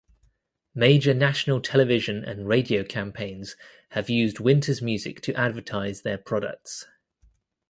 [0.73, 3.55] Major national television and radio campaigns
[3.89, 6.87] have used Winter's music to advertise their products.